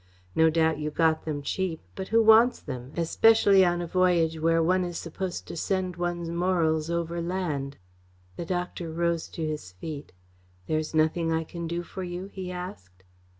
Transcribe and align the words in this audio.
No 0.33 0.49
doubt 0.49 0.79
you 0.79 0.89
got 0.89 1.25
them 1.25 1.43
cheap, 1.43 1.79
but 1.93 2.07
who 2.07 2.23
wants 2.23 2.59
them, 2.59 2.91
especially 2.97 3.63
on 3.63 3.83
a 3.83 3.85
voyage 3.85 4.39
where 4.39 4.63
one 4.63 4.83
is 4.83 4.97
supposed 4.97 5.47
to 5.47 5.55
send 5.55 5.95
one's 5.95 6.31
morals 6.31 6.89
overland." 6.89 7.77
The 8.35 8.45
doctor 8.45 8.91
rose 8.91 9.27
to 9.27 9.45
his 9.45 9.73
feet. 9.73 10.11
"There 10.65 10.79
is 10.79 10.95
nothing 10.95 11.31
I 11.31 11.43
can 11.43 11.67
do 11.67 11.83
for 11.83 12.01
you?" 12.03 12.25
he 12.33 12.51
asked. 12.51 13.03